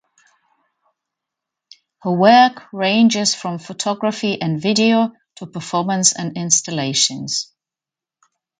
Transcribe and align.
Her 2.01 2.09
work 2.11 2.73
ranges 2.73 3.35
from 3.35 3.59
photography 3.59 4.41
and 4.41 4.59
video 4.59 5.11
to 5.35 5.45
performance 5.45 6.11
and 6.15 6.35
installations. 6.37 7.53